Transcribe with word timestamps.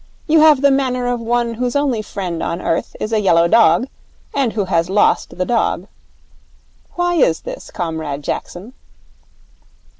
You 0.25 0.39
have 0.39 0.61
the 0.63 0.71
manner 0.71 1.05
of 1.05 1.19
one 1.19 1.53
whose 1.53 1.75
only 1.75 2.01
friend 2.01 2.41
on 2.41 2.59
earth 2.59 2.95
is 2.99 3.13
a 3.13 3.19
yellow 3.21 3.47
dog, 3.47 3.85
and 4.33 4.53
who 4.53 4.65
has 4.65 4.89
lost 4.89 5.37
the 5.37 5.45
dog. 5.45 5.85
Why 6.95 7.13
is 7.13 7.41
this, 7.41 7.69
Comrade 7.69 8.23
Jackson?' 8.23 8.73